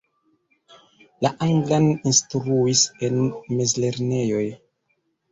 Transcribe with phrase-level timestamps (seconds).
[1.25, 3.19] La anglan instruis en
[3.59, 4.41] mezlernejoj.